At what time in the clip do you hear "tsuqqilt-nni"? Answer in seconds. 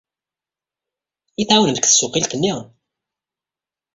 1.87-2.53